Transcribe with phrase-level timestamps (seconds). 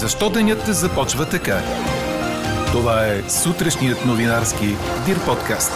[0.00, 1.58] Защо денят започва така?
[2.72, 4.66] Това е сутрешният новинарски
[5.06, 5.72] Дир подкаст.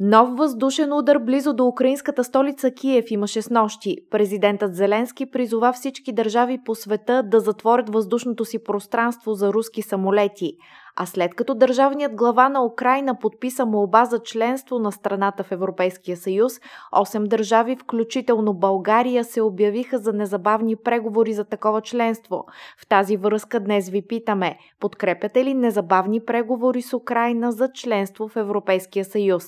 [0.00, 3.96] Нов въздушен удар близо до украинската столица Киев имаше с нощи.
[4.10, 10.52] Президентът Зеленски призова всички държави по света да затворят въздушното си пространство за руски самолети.
[11.00, 16.16] А след като държавният глава на Украина подписа молба за членство на страната в Европейския
[16.16, 16.52] съюз,
[16.94, 22.44] 8 държави, включително България, се обявиха за незабавни преговори за такова членство.
[22.78, 28.36] В тази връзка днес ви питаме, подкрепяте ли незабавни преговори с Украина за членство в
[28.36, 29.44] Европейския съюз?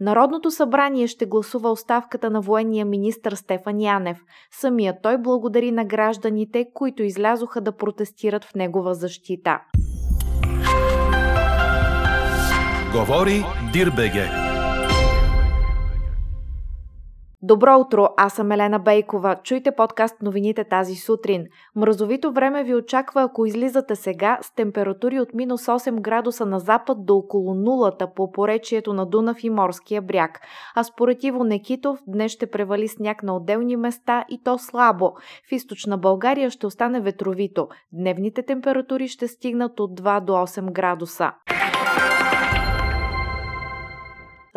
[0.00, 4.18] Народното събрание ще гласува оставката на военния министр Стефан Янев.
[4.50, 9.60] Самия той благодари на гражданите, които излязоха да протестират в негова защита.
[12.92, 14.30] Говори Дирбеге.
[17.42, 19.36] Добро утро, аз съм Елена Бейкова.
[19.42, 21.46] Чуйте подкаст новините тази сутрин.
[21.76, 27.06] Мразовито време ви очаква, ако излизате сега с температури от минус 8 градуса на запад
[27.06, 30.40] до около нулата по поречието на Дунав и Морския бряг.
[30.74, 35.12] А според Иво Некитов, днес ще превали сняг на отделни места и то слабо.
[35.48, 37.68] В източна България ще остане ветровито.
[37.92, 41.32] Дневните температури ще стигнат от 2 до 8 градуса.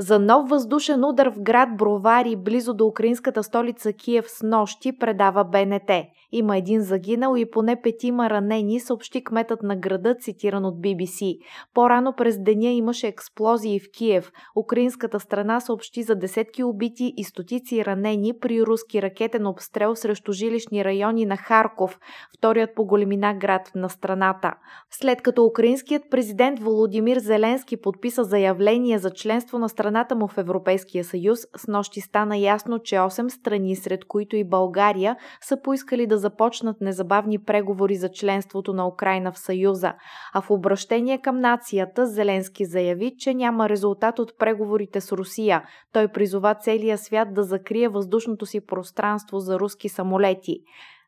[0.01, 5.43] За нов въздушен удар в град Бровари, близо до украинската столица Киев с нощи, предава
[5.43, 5.91] БНТ.
[6.31, 11.37] Има един загинал и поне петима ранени, съобщи кметът на града, цитиран от BBC.
[11.73, 14.31] По-рано през деня имаше експлозии в Киев.
[14.55, 20.85] Украинската страна съобщи за десетки убити и стотици ранени при руски ракетен обстрел срещу жилищни
[20.85, 21.99] райони на Харков,
[22.37, 24.53] вторият по големина град на страната.
[24.91, 31.03] След като украинският президент Володимир Зеленски подписа заявление за членство на страната му в Европейския
[31.03, 36.17] съюз, с нощи стана ясно, че 8 страни, сред които и България, са поискали да
[36.17, 39.93] започнат незабавни преговори за членството на Украина в Съюза,
[40.33, 45.63] а в обращение към нацията Зеленски заяви, че няма резултат от преговорите с Русия.
[45.93, 50.63] Той призова целия свят да закрие въздушното си пространство за руски самолети.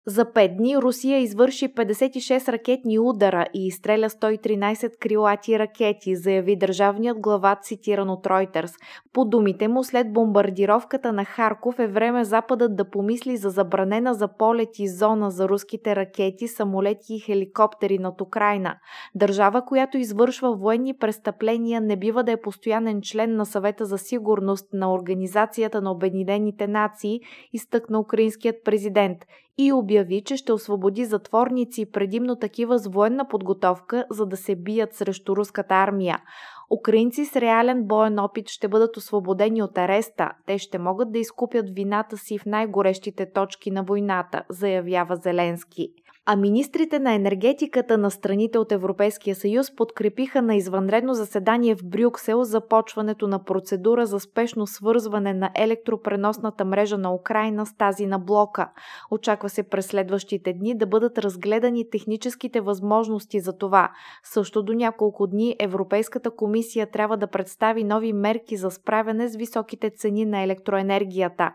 [0.08, 7.20] За 5 дни Русия извърши 56 ракетни удара и изстреля 113 крилати ракети, заяви държавният
[7.20, 8.72] глава, цитиран от Reuters.
[9.14, 14.28] По думите му, след бомбардировката на Харков е време Западът да помисли за забранена за
[14.38, 18.76] полети зона за руските ракети, самолети и хеликоптери над Украина.
[19.16, 24.74] Държава, която извършва военни престъпления, не бива да е постоянен член на съвета за сигурност
[24.74, 27.20] на Организацията на Обединените нации,
[27.54, 29.18] изтъкна украинският президент
[29.58, 34.94] и обяви, че ще освободи затворници, предимно такива с военна подготовка, за да се бият
[34.94, 36.20] срещу руската армия.
[36.80, 40.32] Украинци с реален боен опит ще бъдат освободени от ареста.
[40.46, 45.90] Те ще могат да изкупят вината си в най-горещите точки на войната, заявява Зеленски.
[46.26, 52.44] А министрите на енергетиката на страните от Европейския съюз подкрепиха на извънредно заседание в Брюксел
[52.44, 58.70] започването на процедура за спешно свързване на електропреносната мрежа на Украина с тази на блока.
[59.12, 63.90] Очаква се през следващите дни да бъдат разгледани техническите възможности за това.
[64.24, 69.90] Също до няколко дни Европейската комисия трябва да представи нови мерки за справяне с високите
[69.90, 71.52] цени на електроенергията.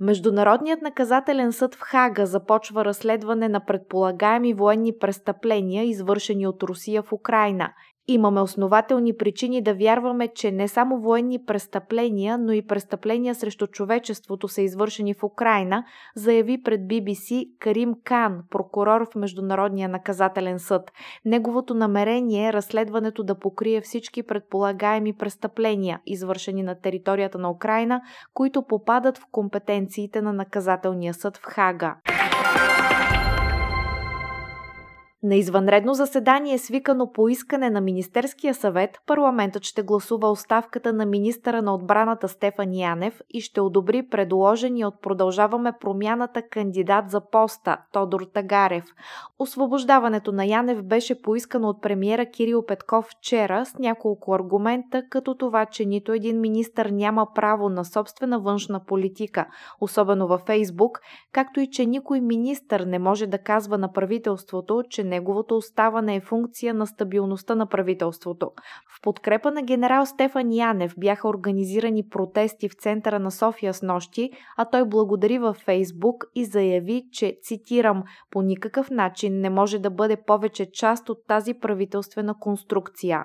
[0.00, 7.12] Международният наказателен съд в Хага започва разследване на предполагаеми военни престъпления, извършени от Русия в
[7.12, 7.72] Украина.
[8.10, 14.48] Имаме основателни причини да вярваме, че не само военни престъпления, но и престъпления срещу човечеството
[14.48, 15.84] са извършени в Украина,
[16.16, 20.92] заяви пред BBC Карим Кан, прокурор в Международния наказателен съд.
[21.24, 28.00] Неговото намерение е разследването да покрие всички предполагаеми престъпления, извършени на територията на Украина,
[28.34, 31.96] които попадат в компетенциите на наказателния съд в Хага.
[35.22, 41.62] На извънредно заседание, свикано по искане на Министерския съвет, парламентът ще гласува оставката на министъра
[41.62, 48.22] на отбраната Стефан Янев и ще одобри предложения от Продължаваме промяната кандидат за поста Тодор
[48.34, 48.84] Тагарев.
[49.38, 55.66] Освобождаването на Янев беше поискано от премиера Кирил Петков вчера с няколко аргумента, като това,
[55.66, 59.46] че нито един министър няма право на собствена външна политика,
[59.80, 61.00] особено във Фейсбук,
[61.32, 66.20] както и че никой министър не може да казва на правителството, че неговото оставане е
[66.20, 68.50] функция на стабилността на правителството.
[68.96, 74.30] В подкрепа на генерал Стефан Янев бяха организирани протести в центъра на София с нощи,
[74.56, 79.90] а той благодари във Фейсбук и заяви, че, цитирам, по никакъв начин не може да
[79.90, 83.24] бъде повече част от тази правителствена конструкция.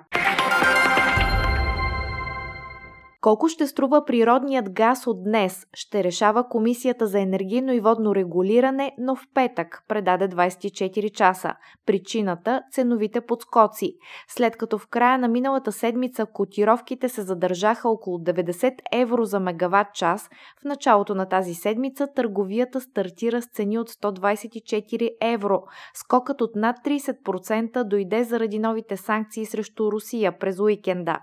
[3.24, 8.92] Колко ще струва природният газ от днес, ще решава Комисията за енергийно и водно регулиране,
[8.98, 11.54] но в петък предаде 24 часа.
[11.86, 13.96] Причината– ценовите подскоци.
[14.28, 19.94] След като в края на миналата седмица котировките се задържаха около 90 евро за мегаватт
[19.94, 20.30] час,
[20.60, 25.62] в началото на тази седмица търговията стартира с цени от 124 евро.
[25.94, 31.18] Скокът от над 30% дойде заради новите санкции срещу Русия през уикенда.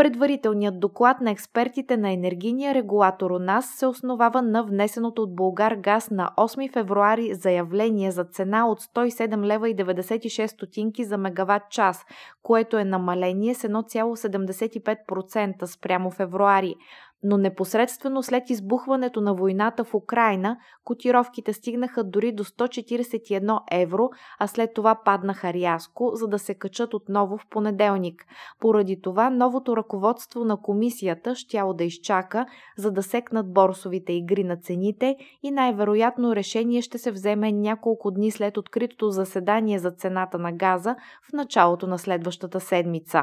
[0.00, 5.74] Предварителният доклад на експертите на енергийния регулатор у нас се основава на внесеното от Българ
[5.74, 11.70] газ на 8 февруари заявление за цена от 107 лева и 96 стотинки за мегаватт
[11.70, 12.04] час,
[12.42, 16.74] което е намаление с 1,75% спрямо февруари
[17.22, 24.46] но непосредствено след избухването на войната в Украина, котировките стигнаха дори до 141 евро, а
[24.46, 28.24] след това паднаха рязко, за да се качат отново в понеделник.
[28.60, 32.46] Поради това новото ръководство на комисията щяло да изчака,
[32.78, 38.30] за да секнат борсовите игри на цените и най-вероятно решение ще се вземе няколко дни
[38.30, 40.96] след откритото заседание за цената на газа
[41.30, 43.22] в началото на следващата седмица.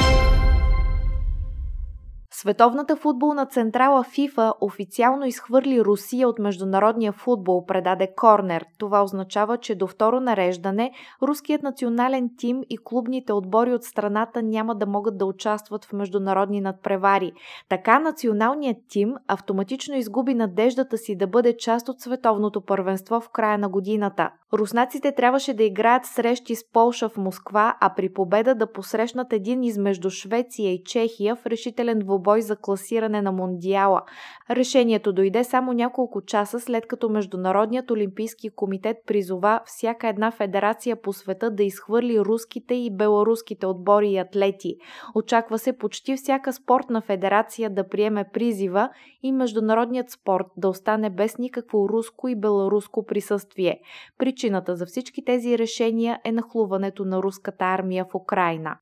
[2.41, 8.65] Световната футболна централа ФИФА официално изхвърли Русия от международния футбол, предаде Корнер.
[8.77, 10.91] Това означава, че до второ нареждане
[11.21, 16.61] руският национален тим и клубните отбори от страната няма да могат да участват в международни
[16.61, 17.31] надпревари.
[17.69, 23.57] Така националният тим автоматично изгуби надеждата си да бъде част от световното първенство в края
[23.57, 24.29] на годината.
[24.53, 29.63] Руснаците трябваше да играят срещи с Полша в Москва, а при победа да посрещнат един
[29.63, 34.01] измежду Швеция и Чехия в решителен двубой за класиране на Мондиала.
[34.49, 41.13] Решението дойде само няколко часа след като Международният олимпийски комитет призова всяка една федерация по
[41.13, 44.75] света да изхвърли руските и беларуските отбори и атлети.
[45.15, 48.89] Очаква се почти всяка спортна федерация да приеме призива
[49.23, 53.79] и международният спорт да остане без никакво руско и беларуско присъствие.
[54.17, 58.77] Причината за всички тези решения е нахлуването на руската армия в Украина.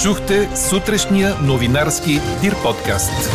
[0.00, 2.10] Чухте сутрешния новинарски
[2.40, 3.30] Дир подкаст.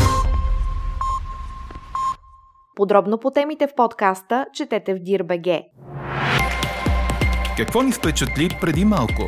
[2.76, 5.62] Подробно по темите в подкаста четете в Дир.бг.
[7.58, 9.24] Какво ни впечатли преди малко?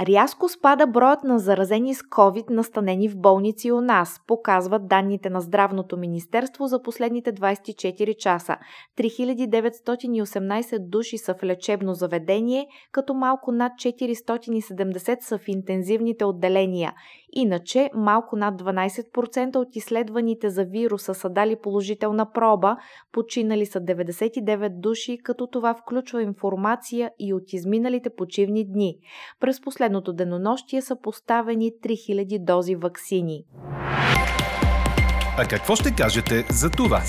[0.00, 5.40] Рязко спада броят на заразени с COVID настанени в болници у нас, показват данните на
[5.40, 8.56] Здравното министерство за последните 24 часа.
[8.98, 16.94] 3918 души са в лечебно заведение, като малко над 470 са в интензивните отделения.
[17.32, 22.76] Иначе малко над 12% от изследваните за вируса са дали положителна проба,
[23.12, 28.96] починали са 99 души, като това включва информация и от изминалите почивни дни.
[29.40, 33.44] През последното денонощие са поставени 3000 дози ваксини.
[35.38, 37.02] А какво ще кажете за това?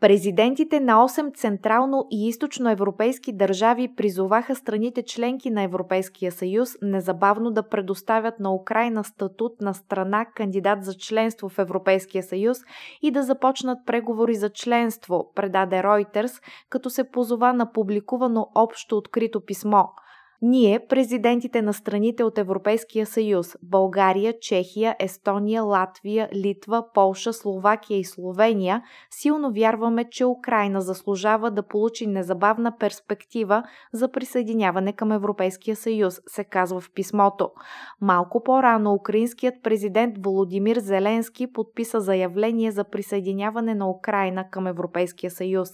[0.00, 7.50] Президентите на 8 централно и източно европейски държави призоваха страните членки на Европейския съюз незабавно
[7.50, 12.58] да предоставят на Украина статут на страна кандидат за членство в Европейския съюз
[13.02, 19.40] и да започнат преговори за членство, предаде Reuters, като се позова на публикувано общо открито
[19.40, 19.84] писмо–
[20.42, 28.04] ние, президентите на страните от Европейския съюз България, Чехия, Естония, Латвия, Литва, Полша, Словакия и
[28.04, 36.20] Словения, силно вярваме, че Украина заслужава да получи незабавна перспектива за присъединяване към Европейския съюз,
[36.26, 37.50] се казва в писмото.
[38.00, 45.68] Малко по-рано украинският президент Володимир Зеленски подписа заявление за присъединяване на Украина към Европейския съюз.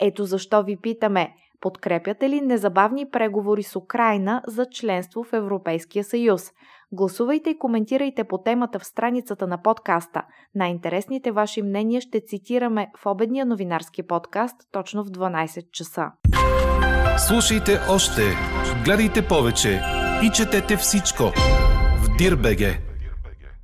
[0.00, 1.34] Ето защо ви питаме–
[1.64, 6.52] Подкрепяте ли незабавни преговори с Украина за членство в Европейския съюз?
[6.92, 10.22] Гласувайте и коментирайте по темата в страницата на подкаста.
[10.54, 16.06] Най-интересните ваши мнения ще цитираме в обедния новинарски подкаст точно в 12 часа.
[17.28, 18.22] Слушайте още,
[18.84, 19.80] гледайте повече
[20.22, 21.22] и четете всичко
[21.98, 22.93] в Дирбеге.